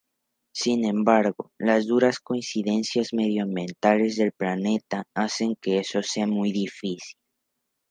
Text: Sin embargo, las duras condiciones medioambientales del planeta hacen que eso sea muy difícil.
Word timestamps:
Sin 0.51 0.83
embargo, 0.85 1.51
las 1.59 1.85
duras 1.85 2.19
condiciones 2.19 3.13
medioambientales 3.13 4.15
del 4.15 4.31
planeta 4.31 5.03
hacen 5.13 5.55
que 5.61 5.77
eso 5.77 6.01
sea 6.01 6.25
muy 6.25 6.51
difícil. 6.51 7.19